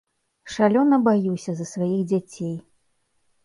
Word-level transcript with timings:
Шалёна 0.53 0.99
баюся 1.09 1.55
за 1.61 1.69
сваіх 1.75 2.03
дзяцей. 2.11 2.55